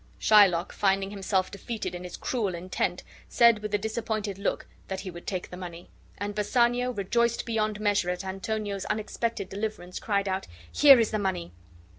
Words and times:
Shylock, 0.19 0.71
finding 0.73 1.11
himself 1.11 1.51
defeated 1.51 1.93
in 1.93 2.03
his 2.03 2.17
cruel 2.17 2.55
intent, 2.55 3.03
said, 3.29 3.59
with 3.59 3.71
a 3.75 3.77
disappointed 3.77 4.39
look, 4.39 4.65
that 4.87 5.01
he 5.01 5.11
would 5.11 5.27
take 5.27 5.51
the 5.51 5.57
money. 5.57 5.91
And 6.17 6.33
Bassanio, 6.33 6.89
rejoiced 6.89 7.45
beyond 7.45 7.79
measure 7.79 8.09
at 8.09 8.25
Antonio's 8.25 8.85
unexpected 8.85 9.47
deliverance, 9.47 9.99
cried 9.99 10.27
out: 10.27 10.47
"Here 10.71 10.99
is 10.99 11.11
the 11.11 11.19
money!" 11.19 11.51